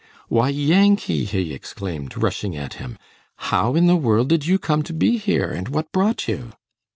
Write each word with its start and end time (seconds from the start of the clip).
"Why, 0.29 0.49
Yankee!" 0.49 1.25
he 1.25 1.53
exclaimed, 1.53 2.17
rushing 2.17 2.55
at 2.55 2.73
him, 2.81 2.97
"how 3.35 3.75
in 3.75 3.85
the 3.85 3.95
world 3.95 4.29
did 4.29 4.47
you 4.47 4.57
come 4.57 4.81
to 4.81 4.93
be 4.93 5.19
here, 5.19 5.51
and 5.51 5.67
what 5.69 5.91
brought 5.91 6.27
you?" 6.27 6.53